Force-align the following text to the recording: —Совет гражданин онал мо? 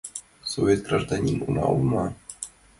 —Совет 0.51 0.79
гражданин 0.87 1.37
онал 1.47 1.75
мо? 1.89 2.05